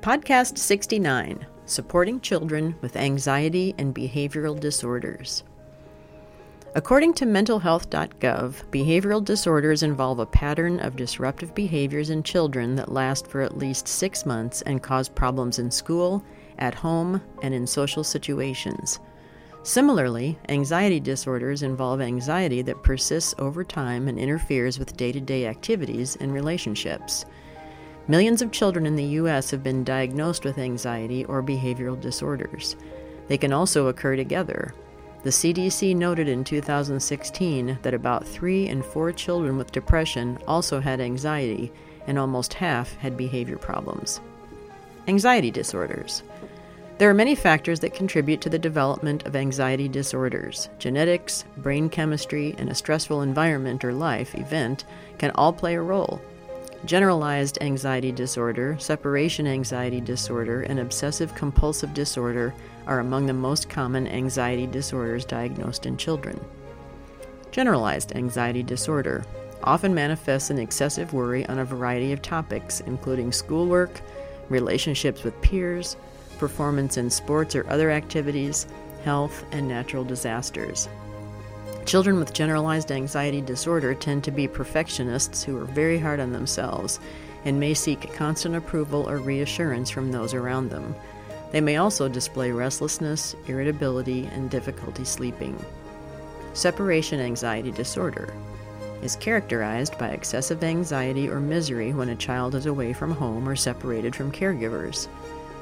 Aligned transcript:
Podcast 0.00 0.56
69 0.56 1.46
Supporting 1.66 2.22
Children 2.22 2.74
with 2.80 2.96
Anxiety 2.96 3.74
and 3.76 3.94
Behavioral 3.94 4.58
Disorders. 4.58 5.44
According 6.74 7.12
to 7.14 7.26
mentalhealth.gov, 7.26 8.64
behavioral 8.70 9.22
disorders 9.22 9.82
involve 9.82 10.18
a 10.18 10.24
pattern 10.24 10.80
of 10.80 10.96
disruptive 10.96 11.54
behaviors 11.54 12.08
in 12.08 12.22
children 12.22 12.76
that 12.76 12.90
last 12.90 13.26
for 13.26 13.42
at 13.42 13.58
least 13.58 13.88
six 13.88 14.24
months 14.24 14.62
and 14.62 14.82
cause 14.82 15.06
problems 15.06 15.58
in 15.58 15.70
school, 15.70 16.24
at 16.58 16.74
home, 16.74 17.20
and 17.42 17.52
in 17.52 17.66
social 17.66 18.02
situations. 18.02 19.00
Similarly, 19.64 20.38
anxiety 20.48 20.98
disorders 20.98 21.62
involve 21.62 22.00
anxiety 22.00 22.62
that 22.62 22.82
persists 22.82 23.34
over 23.38 23.64
time 23.64 24.08
and 24.08 24.18
interferes 24.18 24.78
with 24.78 24.96
day 24.96 25.12
to 25.12 25.20
day 25.20 25.46
activities 25.46 26.16
and 26.16 26.32
relationships. 26.32 27.26
Millions 28.10 28.42
of 28.42 28.50
children 28.50 28.86
in 28.86 28.96
the 28.96 29.04
U.S. 29.04 29.52
have 29.52 29.62
been 29.62 29.84
diagnosed 29.84 30.44
with 30.44 30.58
anxiety 30.58 31.24
or 31.26 31.44
behavioral 31.44 32.00
disorders. 32.00 32.74
They 33.28 33.38
can 33.38 33.52
also 33.52 33.86
occur 33.86 34.16
together. 34.16 34.74
The 35.22 35.30
CDC 35.30 35.94
noted 35.94 36.26
in 36.26 36.42
2016 36.42 37.78
that 37.82 37.94
about 37.94 38.26
3 38.26 38.66
in 38.66 38.82
4 38.82 39.12
children 39.12 39.56
with 39.56 39.70
depression 39.70 40.40
also 40.48 40.80
had 40.80 41.00
anxiety, 41.00 41.70
and 42.08 42.18
almost 42.18 42.54
half 42.54 42.96
had 42.96 43.16
behavior 43.16 43.56
problems. 43.56 44.20
Anxiety 45.06 45.52
disorders. 45.52 46.24
There 46.98 47.08
are 47.08 47.14
many 47.14 47.36
factors 47.36 47.78
that 47.78 47.94
contribute 47.94 48.40
to 48.40 48.50
the 48.50 48.58
development 48.58 49.24
of 49.24 49.36
anxiety 49.36 49.86
disorders. 49.86 50.68
Genetics, 50.80 51.44
brain 51.58 51.88
chemistry, 51.88 52.56
and 52.58 52.70
a 52.70 52.74
stressful 52.74 53.22
environment 53.22 53.84
or 53.84 53.92
life 53.92 54.34
event 54.34 54.84
can 55.18 55.30
all 55.36 55.52
play 55.52 55.76
a 55.76 55.80
role. 55.80 56.20
Generalized 56.86 57.58
anxiety 57.60 58.10
disorder, 58.10 58.74
separation 58.78 59.46
anxiety 59.46 60.00
disorder, 60.00 60.62
and 60.62 60.80
obsessive 60.80 61.34
compulsive 61.34 61.92
disorder 61.92 62.54
are 62.86 63.00
among 63.00 63.26
the 63.26 63.34
most 63.34 63.68
common 63.68 64.08
anxiety 64.08 64.66
disorders 64.66 65.26
diagnosed 65.26 65.84
in 65.84 65.98
children. 65.98 66.42
Generalized 67.50 68.16
anxiety 68.16 68.62
disorder 68.62 69.24
often 69.62 69.94
manifests 69.94 70.50
in 70.50 70.58
excessive 70.58 71.12
worry 71.12 71.44
on 71.46 71.58
a 71.58 71.64
variety 71.64 72.12
of 72.12 72.22
topics, 72.22 72.80
including 72.80 73.30
schoolwork, 73.30 74.00
relationships 74.48 75.22
with 75.22 75.40
peers, 75.42 75.96
performance 76.38 76.96
in 76.96 77.10
sports 77.10 77.54
or 77.54 77.68
other 77.68 77.90
activities, 77.90 78.66
health, 79.04 79.44
and 79.52 79.68
natural 79.68 80.02
disasters. 80.02 80.88
Children 81.90 82.20
with 82.20 82.32
generalized 82.32 82.92
anxiety 82.92 83.40
disorder 83.40 83.94
tend 83.94 84.22
to 84.22 84.30
be 84.30 84.46
perfectionists 84.46 85.42
who 85.42 85.58
are 85.58 85.64
very 85.64 85.98
hard 85.98 86.20
on 86.20 86.30
themselves 86.30 87.00
and 87.44 87.58
may 87.58 87.74
seek 87.74 88.14
constant 88.14 88.54
approval 88.54 89.10
or 89.10 89.16
reassurance 89.16 89.90
from 89.90 90.12
those 90.12 90.32
around 90.32 90.70
them. 90.70 90.94
They 91.50 91.60
may 91.60 91.78
also 91.78 92.08
display 92.08 92.52
restlessness, 92.52 93.34
irritability, 93.48 94.26
and 94.26 94.48
difficulty 94.48 95.04
sleeping. 95.04 95.58
Separation 96.52 97.18
anxiety 97.18 97.72
disorder 97.72 98.32
is 99.02 99.16
characterized 99.16 99.98
by 99.98 100.10
excessive 100.10 100.62
anxiety 100.62 101.28
or 101.28 101.40
misery 101.40 101.92
when 101.92 102.10
a 102.10 102.14
child 102.14 102.54
is 102.54 102.66
away 102.66 102.92
from 102.92 103.10
home 103.10 103.48
or 103.48 103.56
separated 103.56 104.14
from 104.14 104.30
caregivers. 104.30 105.08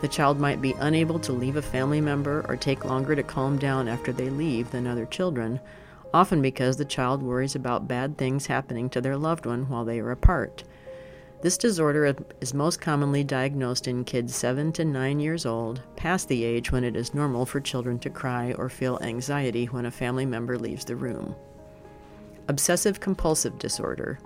The 0.03 0.09
child 0.09 0.39
might 0.39 0.61
be 0.61 0.75
unable 0.81 1.21
to 1.21 1.33
leave 1.33 1.57
a 1.57 1.63
family 1.63 2.03
member 2.03 2.45
or 2.51 2.57
take 2.57 2.85
longer 2.85 3.17
to 3.17 3.23
calm 3.23 3.59
down 3.59 3.89
after 3.89 4.13
they 4.13 4.29
leave 4.29 4.71
than 4.71 4.87
other 4.87 5.07
children, 5.07 5.59
often 6.13 6.41
because 6.43 6.77
the 6.77 6.85
child 6.85 7.23
worries 7.23 7.55
about 7.55 7.89
bad 7.89 8.17
things 8.17 8.47
happening 8.47 8.89
to 8.91 9.01
their 9.01 9.17
loved 9.17 9.47
one 9.47 9.69
while 9.69 9.85
they 9.85 10.01
are 10.01 10.11
apart. 10.11 10.65
This 11.41 11.57
disorder 11.57 12.17
is 12.41 12.53
most 12.53 12.81
commonly 12.81 13.23
diagnosed 13.23 13.87
in 13.87 14.05
kids 14.05 14.35
7 14.35 14.73
to 14.73 14.85
9 14.85 15.21
years 15.21 15.47
old, 15.47 15.81
past 15.95 16.27
the 16.27 16.43
age 16.43 16.73
when 16.73 16.83
it 16.83 16.97
is 16.97 17.15
normal 17.15 17.47
for 17.47 17.61
children 17.61 17.99
to 18.01 18.11
cry 18.11 18.55
or 18.55 18.69
feel 18.69 18.99
anxiety 19.03 19.67
when 19.67 19.87
a 19.87 19.91
family 19.91 20.27
member 20.27 20.59
leaves 20.59 20.85
the 20.85 20.97
room. 20.97 21.37
Obsessive 22.49 22.99
compulsive 22.99 23.57
disorder, 23.59 24.19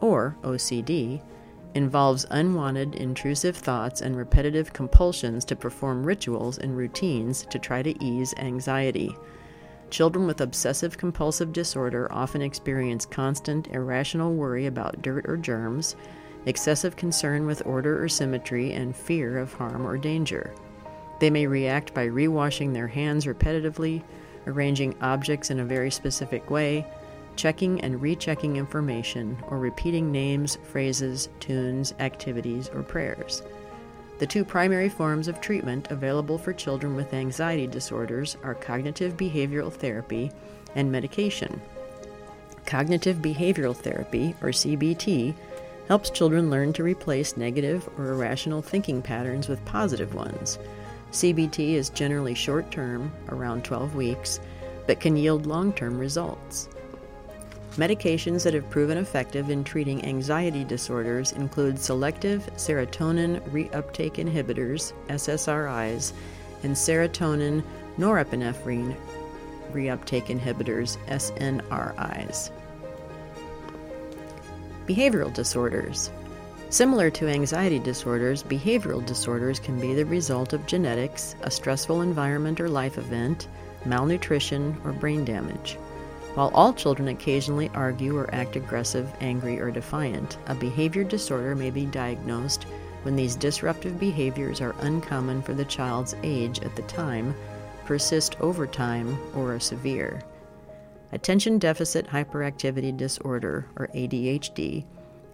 or 0.00 0.34
OCD, 0.44 1.20
involves 1.74 2.24
unwanted, 2.30 2.94
intrusive 2.94 3.54
thoughts 3.54 4.00
and 4.00 4.16
repetitive 4.16 4.72
compulsions 4.72 5.44
to 5.44 5.54
perform 5.54 6.04
rituals 6.04 6.56
and 6.56 6.74
routines 6.74 7.44
to 7.50 7.58
try 7.58 7.82
to 7.82 8.02
ease 8.02 8.32
anxiety. 8.38 9.14
Children 9.90 10.26
with 10.26 10.40
obsessive 10.40 10.98
compulsive 10.98 11.52
disorder 11.52 12.10
often 12.12 12.42
experience 12.42 13.06
constant, 13.06 13.68
irrational 13.68 14.34
worry 14.34 14.66
about 14.66 15.00
dirt 15.00 15.28
or 15.28 15.36
germs, 15.36 15.94
excessive 16.44 16.96
concern 16.96 17.46
with 17.46 17.64
order 17.64 18.02
or 18.02 18.08
symmetry, 18.08 18.72
and 18.72 18.96
fear 18.96 19.38
of 19.38 19.52
harm 19.52 19.86
or 19.86 19.96
danger. 19.96 20.52
They 21.20 21.30
may 21.30 21.46
react 21.46 21.94
by 21.94 22.08
rewashing 22.08 22.72
their 22.72 22.88
hands 22.88 23.26
repetitively, 23.26 24.02
arranging 24.46 24.94
objects 25.00 25.50
in 25.50 25.60
a 25.60 25.64
very 25.64 25.90
specific 25.90 26.50
way, 26.50 26.86
checking 27.36 27.80
and 27.80 28.00
rechecking 28.00 28.56
information, 28.56 29.36
or 29.48 29.58
repeating 29.58 30.10
names, 30.10 30.58
phrases, 30.64 31.28
tunes, 31.40 31.94
activities, 32.00 32.68
or 32.68 32.82
prayers. 32.82 33.42
The 34.18 34.26
two 34.26 34.44
primary 34.44 34.88
forms 34.88 35.28
of 35.28 35.40
treatment 35.40 35.90
available 35.90 36.38
for 36.38 36.54
children 36.54 36.96
with 36.96 37.12
anxiety 37.12 37.66
disorders 37.66 38.38
are 38.42 38.54
cognitive 38.54 39.16
behavioral 39.16 39.72
therapy 39.72 40.30
and 40.74 40.90
medication. 40.90 41.60
Cognitive 42.64 43.18
behavioral 43.18 43.76
therapy, 43.76 44.34
or 44.40 44.48
CBT, 44.48 45.34
helps 45.88 46.10
children 46.10 46.50
learn 46.50 46.72
to 46.72 46.82
replace 46.82 47.36
negative 47.36 47.88
or 47.98 48.12
irrational 48.12 48.62
thinking 48.62 49.02
patterns 49.02 49.48
with 49.48 49.64
positive 49.66 50.14
ones. 50.14 50.58
CBT 51.12 51.74
is 51.74 51.90
generally 51.90 52.34
short 52.34 52.70
term, 52.70 53.12
around 53.28 53.64
12 53.64 53.94
weeks, 53.94 54.40
but 54.86 54.98
can 54.98 55.16
yield 55.16 55.46
long 55.46 55.72
term 55.74 55.98
results. 55.98 56.68
Medications 57.76 58.42
that 58.44 58.54
have 58.54 58.70
proven 58.70 58.96
effective 58.96 59.50
in 59.50 59.62
treating 59.62 60.02
anxiety 60.02 60.64
disorders 60.64 61.32
include 61.32 61.78
selective 61.78 62.48
serotonin 62.56 63.38
reuptake 63.50 64.14
inhibitors, 64.14 64.94
SSRIs, 65.08 66.14
and 66.62 66.74
serotonin 66.74 67.62
norepinephrine 67.98 68.96
reuptake 69.72 70.28
inhibitors, 70.28 70.96
SNRIs. 71.08 72.50
Behavioral 74.86 75.34
disorders. 75.34 76.10
Similar 76.70 77.10
to 77.10 77.28
anxiety 77.28 77.78
disorders, 77.78 78.42
behavioral 78.42 79.04
disorders 79.04 79.60
can 79.60 79.78
be 79.78 79.92
the 79.92 80.06
result 80.06 80.54
of 80.54 80.66
genetics, 80.66 81.36
a 81.42 81.50
stressful 81.50 82.00
environment 82.00 82.58
or 82.58 82.70
life 82.70 82.96
event, 82.96 83.48
malnutrition, 83.84 84.80
or 84.82 84.92
brain 84.92 85.26
damage. 85.26 85.76
While 86.36 86.50
all 86.52 86.74
children 86.74 87.08
occasionally 87.08 87.70
argue 87.72 88.14
or 88.14 88.28
act 88.34 88.56
aggressive, 88.56 89.10
angry, 89.22 89.58
or 89.58 89.70
defiant, 89.70 90.36
a 90.48 90.54
behavior 90.54 91.02
disorder 91.02 91.54
may 91.54 91.70
be 91.70 91.86
diagnosed 91.86 92.64
when 93.04 93.16
these 93.16 93.36
disruptive 93.36 93.98
behaviors 93.98 94.60
are 94.60 94.74
uncommon 94.80 95.40
for 95.40 95.54
the 95.54 95.64
child's 95.64 96.14
age 96.22 96.60
at 96.60 96.76
the 96.76 96.82
time, 96.82 97.34
persist 97.86 98.38
over 98.38 98.66
time, 98.66 99.16
or 99.34 99.54
are 99.54 99.58
severe. 99.58 100.20
Attention 101.12 101.58
Deficit 101.58 102.06
Hyperactivity 102.06 102.94
Disorder, 102.94 103.66
or 103.76 103.88
ADHD, 103.94 104.84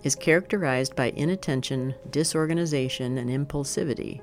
is 0.04 0.14
characterized 0.14 0.94
by 0.94 1.10
inattention, 1.16 1.96
disorganization, 2.10 3.19
and 3.19 3.28
impulsivity. 3.28 4.20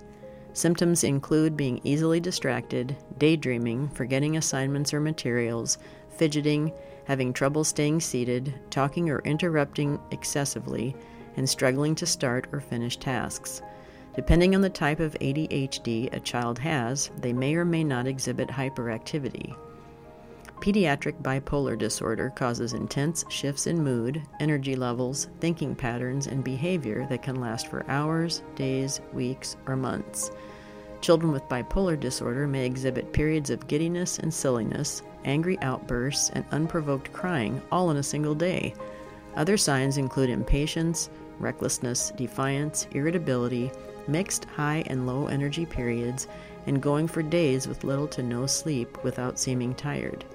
Symptoms 0.53 1.03
include 1.03 1.57
being 1.57 1.81
easily 1.83 2.21
distracted, 2.21 2.95
daydreaming, 3.17 3.89
forgetting 3.89 4.37
assignments 4.37 4.93
or 4.93 5.01
materials, 5.01 5.77
fidgeting, 6.19 6.71
having 7.05 7.33
trouble 7.33 7.63
staying 7.63 7.99
seated, 7.99 8.53
talking 8.69 9.09
or 9.09 9.19
interrupting 9.19 9.99
excessively, 10.11 10.95
and 11.37 11.49
struggling 11.49 11.95
to 11.95 12.05
start 12.05 12.47
or 12.51 12.59
finish 12.59 12.97
tasks. 12.97 13.63
Depending 14.15 14.53
on 14.53 14.61
the 14.61 14.69
type 14.69 14.99
of 14.99 15.13
ADHD 15.21 16.13
a 16.13 16.19
child 16.19 16.59
has, 16.59 17.09
they 17.17 17.33
may 17.33 17.55
or 17.55 17.65
may 17.65 17.83
not 17.83 18.05
exhibit 18.05 18.49
hyperactivity. 18.49 19.55
Pediatric 20.59 21.21
bipolar 21.21 21.77
disorder 21.77 22.31
causes 22.35 22.73
intense 22.73 23.23
shifts 23.29 23.65
in 23.65 23.81
mood, 23.81 24.21
energy 24.41 24.75
levels, 24.75 25.29
thinking 25.39 25.73
patterns, 25.73 26.27
and 26.27 26.43
behavior 26.43 27.07
that 27.09 27.23
can 27.23 27.39
last 27.39 27.67
for 27.67 27.89
hours, 27.89 28.43
days, 28.55 28.99
weeks, 29.13 29.55
or 29.67 29.77
months. 29.77 30.31
Children 30.99 31.31
with 31.31 31.47
bipolar 31.47 31.97
disorder 31.97 32.45
may 32.45 32.65
exhibit 32.65 33.13
periods 33.13 33.49
of 33.49 33.67
giddiness 33.67 34.19
and 34.19 34.33
silliness, 34.33 35.01
angry 35.25 35.57
outbursts, 35.61 36.29
and 36.31 36.45
unprovoked 36.51 37.11
crying 37.13 37.61
all 37.71 37.91
in 37.91 37.97
a 37.97 38.03
single 38.03 38.35
day. 38.35 38.73
Other 39.35 39.57
signs 39.57 39.97
include 39.97 40.29
impatience, 40.29 41.09
recklessness, 41.39 42.11
defiance, 42.11 42.87
irritability, 42.91 43.71
mixed 44.07 44.45
high 44.45 44.83
and 44.87 45.05
low 45.05 45.27
energy 45.27 45.65
periods, 45.65 46.27
and 46.67 46.81
going 46.81 47.07
for 47.07 47.21
days 47.21 47.67
with 47.67 47.83
little 47.83 48.07
to 48.07 48.23
no 48.23 48.45
sleep 48.45 49.03
without 49.03 49.39
seeming 49.39 49.73
tired. 49.75 50.25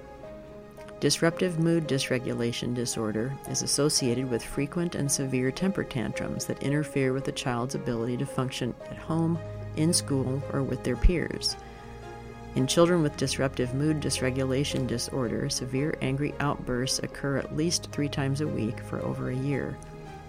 Disruptive 0.99 1.59
mood 1.59 1.87
dysregulation 1.87 2.73
disorder 2.73 3.37
is 3.49 3.61
associated 3.61 4.29
with 4.29 4.43
frequent 4.43 4.95
and 4.95 5.11
severe 5.11 5.51
temper 5.51 5.83
tantrums 5.83 6.45
that 6.45 6.63
interfere 6.63 7.13
with 7.13 7.25
the 7.25 7.31
child's 7.31 7.75
ability 7.75 8.17
to 8.17 8.25
function 8.25 8.73
at 8.89 8.97
home, 8.97 9.37
in 9.75 9.91
school, 9.91 10.41
or 10.53 10.63
with 10.63 10.83
their 10.83 10.95
peers. 10.95 11.57
In 12.55 12.67
children 12.67 13.01
with 13.01 13.17
disruptive 13.17 13.73
mood 13.73 13.99
dysregulation 13.99 14.87
disorder, 14.87 15.49
severe 15.49 15.97
angry 16.01 16.33
outbursts 16.39 16.99
occur 16.99 17.37
at 17.37 17.55
least 17.55 17.91
three 17.91 18.07
times 18.07 18.39
a 18.39 18.47
week 18.47 18.79
for 18.79 19.01
over 19.01 19.29
a 19.29 19.35
year. 19.35 19.77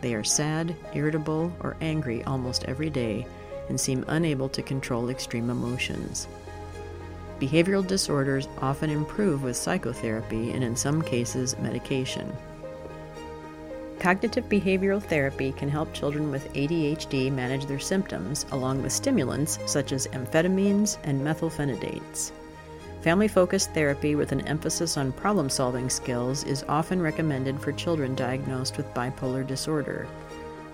They 0.01 0.13
are 0.13 0.25
sad, 0.25 0.75
irritable, 0.93 1.53
or 1.61 1.77
angry 1.81 2.25
almost 2.25 2.65
every 2.65 2.91
day 2.91 3.27
and 3.69 3.81
seem 3.81 4.05
unable 4.09 4.49
to 4.51 4.63
control 4.63 5.09
extreme 5.09 5.51
emotions. 5.51 6.27
Behavioral 7.41 7.87
disorders 7.87 8.49
often 8.61 8.91
improve 8.91 9.45
with 9.45 9.57
psychotherapy 9.57 10.51
and, 10.51 10.65
in 10.65 10.75
some 10.75 11.03
cases, 11.03 11.57
medication. 11.59 12.33
Cognitive 13.99 14.49
behavioral 14.49 15.03
therapy 15.03 15.53
can 15.53 15.69
help 15.69 15.93
children 15.93 16.31
with 16.31 16.53
ADHD 16.53 17.33
manage 17.33 17.67
their 17.67 17.79
symptoms, 17.79 18.47
along 18.53 18.83
with 18.83 18.93
stimulants 18.93 19.59
such 19.67 19.93
as 19.93 20.07
amphetamines 20.09 20.99
and 21.05 21.21
methylphenidates. 21.21 22.33
Family 23.01 23.29
focused 23.29 23.73
therapy 23.73 24.15
with 24.15 24.33
an 24.33 24.47
emphasis 24.49 24.97
on 24.97 25.13
problem 25.13 25.49
solving 25.49 25.89
skills 25.89 26.45
is 26.45 26.65
often 26.69 27.01
recommended 27.01 27.61
for 27.61 27.73
children 27.73 28.15
diagnosed 28.15 28.77
with 28.77 28.93
bipolar 28.95 29.47
disorder. 29.47 30.07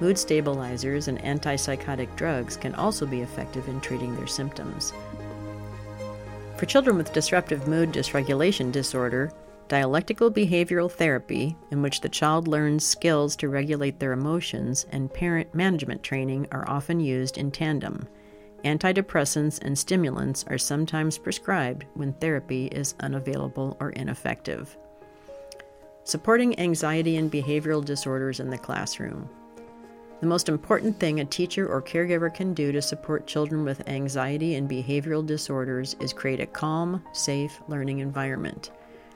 Mood 0.00 0.18
stabilizers 0.18 1.08
and 1.08 1.18
antipsychotic 1.20 2.14
drugs 2.16 2.56
can 2.56 2.74
also 2.74 3.06
be 3.06 3.20
effective 3.20 3.68
in 3.68 3.80
treating 3.80 4.16
their 4.16 4.26
symptoms. 4.26 4.92
For 6.56 6.66
children 6.66 6.96
with 6.96 7.12
disruptive 7.12 7.68
mood 7.68 7.92
dysregulation 7.92 8.72
disorder, 8.72 9.30
Dialectical 9.68 10.30
behavioral 10.30 10.90
therapy, 10.90 11.56
in 11.70 11.80
which 11.80 12.00
the 12.00 12.08
child 12.08 12.46
learns 12.46 12.84
skills 12.84 13.36
to 13.36 13.48
regulate 13.48 13.98
their 13.98 14.12
emotions, 14.12 14.86
and 14.90 15.12
parent 15.12 15.54
management 15.54 16.02
training 16.02 16.46
are 16.52 16.68
often 16.68 17.00
used 17.00 17.38
in 17.38 17.50
tandem. 17.50 18.06
Antidepressants 18.64 19.60
and 19.62 19.76
stimulants 19.76 20.44
are 20.48 20.58
sometimes 20.58 21.18
prescribed 21.18 21.86
when 21.94 22.12
therapy 22.12 22.66
is 22.66 22.94
unavailable 23.00 23.76
or 23.80 23.90
ineffective. 23.90 24.76
Supporting 26.04 26.58
anxiety 26.58 27.16
and 27.16 27.30
behavioral 27.30 27.84
disorders 27.84 28.40
in 28.40 28.50
the 28.50 28.58
classroom. 28.58 29.28
The 30.20 30.28
most 30.28 30.48
important 30.48 31.00
thing 31.00 31.18
a 31.18 31.24
teacher 31.24 31.66
or 31.66 31.82
caregiver 31.82 32.32
can 32.32 32.54
do 32.54 32.70
to 32.70 32.80
support 32.80 33.26
children 33.26 33.64
with 33.64 33.88
anxiety 33.88 34.54
and 34.54 34.70
behavioral 34.70 35.26
disorders 35.26 35.96
is 35.98 36.12
create 36.12 36.40
a 36.40 36.46
calm, 36.46 37.02
safe 37.12 37.60
learning 37.66 37.98
environment. 37.98 38.70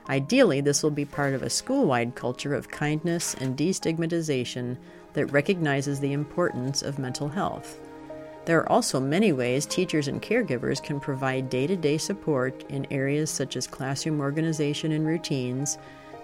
Ideally, 0.09 0.61
this 0.61 0.83
will 0.83 0.91
be 0.91 1.05
part 1.05 1.33
of 1.33 1.43
a 1.43 1.49
school 1.49 1.85
wide 1.85 2.15
culture 2.15 2.53
of 2.53 2.69
kindness 2.69 3.33
and 3.35 3.57
destigmatization 3.57 4.77
that 5.13 5.25
recognizes 5.27 5.99
the 5.99 6.13
importance 6.13 6.81
of 6.81 6.99
mental 6.99 7.27
health. 7.27 7.79
There 8.45 8.59
are 8.59 8.71
also 8.71 9.01
many 9.01 9.33
ways 9.33 9.65
teachers 9.65 10.07
and 10.07 10.21
caregivers 10.21 10.81
can 10.81 11.01
provide 11.01 11.49
day 11.49 11.67
to 11.67 11.75
day 11.75 11.97
support 11.97 12.63
in 12.69 12.87
areas 12.91 13.29
such 13.29 13.57
as 13.57 13.67
classroom 13.67 14.21
organization 14.21 14.93
and 14.93 15.05
routines, 15.05 15.77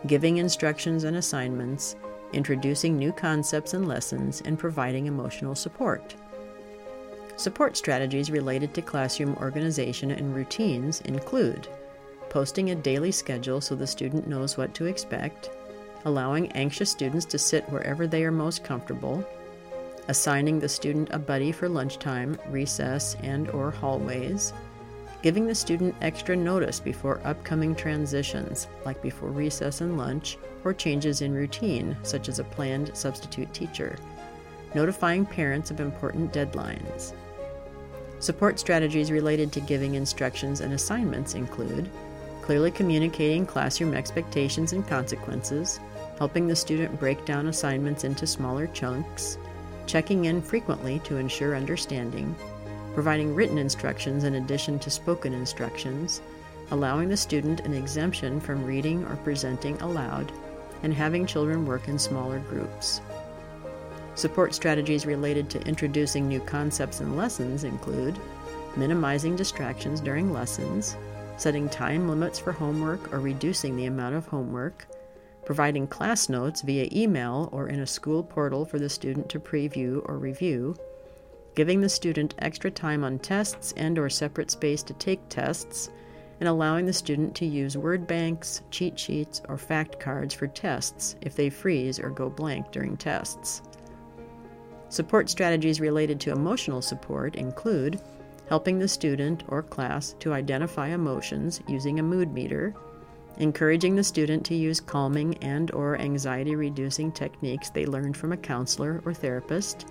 giving 0.07 0.38
instructions 0.38 1.03
and 1.03 1.18
assignments, 1.18 1.97
introducing 2.31 2.97
new 2.97 3.12
concepts 3.12 3.74
and 3.74 3.89
lessons, 3.89 4.41
and 4.45 4.57
providing 4.57 5.07
emotional 5.07 5.56
support. 5.56 6.15
Support 7.35 7.75
strategies 7.75 8.31
related 8.31 8.74
to 8.75 8.81
classroom 8.81 9.35
organization 9.41 10.12
and 10.12 10.33
routines 10.33 11.01
include 11.01 11.68
posting 12.33 12.71
a 12.71 12.75
daily 12.75 13.12
schedule 13.12 13.62
so 13.62 13.75
the 13.75 13.85
student 13.85 14.27
knows 14.27 14.57
what 14.57 14.74
to 14.74 14.88
expect, 14.88 15.51
allowing 16.06 16.51
anxious 16.53 16.89
students 16.89 17.25
to 17.25 17.38
sit 17.38 17.63
wherever 17.69 18.07
they 18.07 18.25
are 18.25 18.31
most 18.31 18.63
comfortable, 18.63 19.24
assigning 20.07 20.57
the 20.57 20.68
student 20.68 21.07
a 21.12 21.19
buddy 21.19 21.51
for 21.51 21.69
lunchtime, 21.69 22.35
recess, 22.50 23.15
and 23.21 23.51
or 23.51 23.69
hallways, 23.69 24.51
giving 25.21 25.45
the 25.45 25.53
student 25.53 25.94
extra 26.01 26.35
notice 26.35 26.80
before 26.80 27.21
upcoming 27.24 27.75
transitions, 27.75 28.68
like 28.83 29.00
before 29.03 29.30
recess 29.30 29.81
and 29.81 29.95
lunch, 29.95 30.39
or 30.63 30.74
changes 30.74 31.21
in 31.21 31.35
routine, 31.35 31.95
such 32.01 32.30
as 32.30 32.39
a 32.39 32.44
planned 32.45 32.89
substitute 32.97 33.53
teacher, 33.53 33.95
notifying 34.74 35.24
parents 35.24 35.69
of 35.69 35.80
important 35.80 36.33
deadlines. 36.33 37.13
Support 38.18 38.57
strategies 38.59 39.12
related 39.12 39.51
to 39.51 39.59
giving 39.59 39.94
instructions 39.94 40.62
and 40.62 40.74
assignments 40.74 41.35
include 41.35 41.91
clearly 42.44 42.69
communicating 42.69 43.45
classroom 43.45 43.94
expectations 43.94 44.74
and 44.74 44.86
consequences, 44.86 45.80
helping 46.18 46.45
the 46.45 46.56
student 46.56 47.00
break 47.00 47.24
down 47.25 47.48
assignments 47.48 48.04
into 48.04 48.28
smaller 48.28 48.68
chunks, 48.68 49.38
checking 49.88 50.25
in 50.25 50.42
frequently 50.42 51.00
to 51.00 51.16
ensure 51.16 51.56
understanding, 51.56 52.36
providing 52.94 53.34
written 53.34 53.57
instructions 53.57 54.25
in 54.25 54.36
addition 54.36 54.78
to 54.78 54.90
spoken 54.90 55.34
instructions, 55.34 56.22
allowing 56.72 57.07
the 57.07 57.16
student 57.16 57.62
an 57.62 57.74
exemption 57.74 58.42
from 58.42 58.66
reading 58.66 59.06
or 59.06 59.16
presenting 59.18 59.81
aloud, 59.81 60.30
and 60.84 60.94
having 60.94 61.25
children 61.25 61.66
work 61.66 61.88
in 61.88 61.98
smaller 61.98 62.40
groups. 62.40 63.00
Support 64.16 64.54
strategies 64.54 65.06
related 65.06 65.50
to 65.51 65.66
introducing 65.66 66.28
new 66.28 66.42
concepts 66.42 67.00
and 67.00 67.16
lessons 67.16 67.63
include 67.63 68.19
minimizing 68.75 69.38
distractions 69.38 70.01
during 70.01 70.34
lessons, 70.34 70.98
setting 71.38 71.68
time 71.69 72.07
limits 72.07 72.39
for 72.39 72.51
homework 72.51 73.13
or 73.13 73.19
reducing 73.19 73.75
the 73.75 73.85
amount 73.85 74.15
of 74.15 74.27
homework, 74.27 74.88
providing 75.45 75.88
class 75.88 76.30
notes 76.30 76.62
via 76.62 76.88
email 76.91 77.50
or 77.51 77.68
in 77.68 77.81
a 77.81 77.88
school 77.88 78.24
portal 78.24 78.65
for 78.65 78.80
the 78.80 78.89
student 78.89 79.30
to 79.30 79.39
preview 79.39 80.01
or 80.07 80.18
review, 80.18 80.75
giving 81.56 81.81
the 81.81 81.89
student 81.89 82.35
extra 82.39 82.71
time 82.71 83.03
on 83.03 83.19
tests 83.19 83.74
and 83.77 84.00
or 84.00 84.09
separate 84.09 84.51
space 84.51 84.83
to 84.83 84.94
take 84.94 85.19
tests, 85.30 85.89
and 86.39 86.50
allowing 86.50 86.85
the 86.85 86.94
student 86.94 87.35
to 87.35 87.45
use 87.45 87.77
word 87.77 88.07
banks, 88.07 88.62
cheat 88.71 88.97
sheets, 89.00 89.41
or 89.47 89.57
fact 89.57 90.00
cards 90.00 90.33
for 90.33 90.47
tests 90.47 91.15
if 91.21 91.35
they 91.35 91.50
freeze 91.50 92.00
or 92.00 92.09
go 92.09 92.30
blank 92.30 92.71
during 92.71 92.97
tests. 92.97 93.62
Support 94.89 95.30
strategies 95.30 95.80
related 95.80 96.19
to 96.21 96.31
emotional 96.31 96.81
support 96.81 97.35
include 97.35 98.00
helping 98.48 98.80
the 98.80 98.88
student 98.88 99.44
or 99.48 99.63
class 99.63 100.16
to 100.19 100.34
identify 100.34 100.90
emotions 100.90 101.62
using 101.68 102.00
a 102.00 102.04
mood 102.04 102.31
meter, 102.34 102.74
encouraging 103.38 103.95
the 103.95 104.04
student 104.04 104.45
to 104.45 104.56
use 104.56 104.80
calming 104.80 105.38
and 105.40 105.72
or 105.72 105.98
anxiety 105.98 106.56
reducing 106.56 107.12
techniques 107.12 107.69
they 107.69 107.86
learned 107.86 108.16
from 108.16 108.31
a 108.31 108.38
counselor 108.38 109.01
or 109.06 109.13
therapist, 109.13 109.88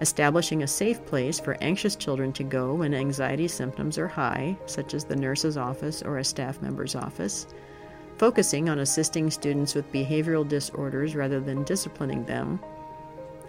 establishing 0.00 0.62
a 0.62 0.66
safe 0.66 1.04
place 1.06 1.40
for 1.40 1.56
anxious 1.60 1.96
children 1.96 2.32
to 2.32 2.44
go 2.44 2.74
when 2.74 2.94
anxiety 2.94 3.48
symptoms 3.48 3.98
are 3.98 4.08
high, 4.08 4.56
such 4.66 4.94
as 4.94 5.04
the 5.04 5.16
nurse's 5.16 5.56
office 5.56 6.02
or 6.02 6.18
a 6.18 6.24
staff 6.24 6.60
member's 6.60 6.94
office, 6.94 7.46
focusing 8.18 8.68
on 8.68 8.78
assisting 8.78 9.30
students 9.30 9.74
with 9.74 9.90
behavioral 9.92 10.46
disorders 10.46 11.16
rather 11.16 11.40
than 11.40 11.64
disciplining 11.64 12.24
them, 12.24 12.60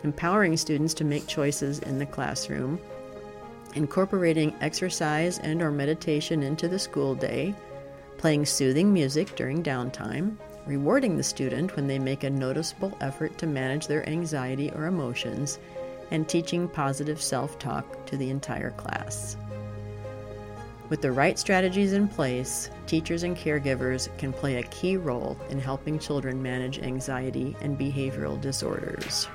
empowering 0.04 0.56
students 0.56 0.94
to 0.94 1.04
make 1.04 1.28
choices 1.28 1.80
in 1.80 2.00
the 2.00 2.06
classroom, 2.06 2.80
incorporating 3.76 4.56
exercise 4.62 5.40
and 5.40 5.62
or 5.62 5.72
meditation 5.72 6.44
into 6.44 6.68
the 6.68 6.80
school 6.80 7.16
day, 7.16 7.54
playing 8.18 8.46
soothing 8.46 8.92
music 8.92 9.36
during 9.36 9.64
downtime, 9.64 10.36
rewarding 10.66 11.18
the 11.18 11.24
student 11.24 11.76
when 11.76 11.88
they 11.88 12.00
make 12.00 12.24
a 12.24 12.30
noticeable 12.30 12.98
effort 13.02 13.38
to 13.38 13.48
manage 13.48 13.88
their 13.88 14.08
anxiety 14.10 14.72
or 14.72 14.86
emotions, 14.86 15.60
and 16.12 16.28
teaching 16.28 16.68
positive 16.68 17.22
self-talk 17.22 18.06
to 18.06 18.18
the 18.18 18.30
entire 18.30 18.72
class. 18.72 19.38
With 20.90 21.02
the 21.02 21.12
right 21.12 21.38
strategies 21.38 21.92
in 21.92 22.08
place, 22.08 22.70
teachers 22.86 23.24
and 23.24 23.36
caregivers 23.36 24.16
can 24.18 24.32
play 24.32 24.56
a 24.56 24.64
key 24.64 24.96
role 24.96 25.38
in 25.50 25.60
helping 25.60 26.00
children 26.00 26.42
manage 26.42 26.80
anxiety 26.80 27.58
and 27.62 27.78
behavioral 27.78 28.40
disorders. 28.40 29.28